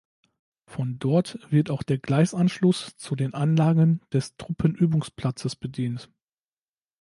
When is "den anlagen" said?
3.15-4.01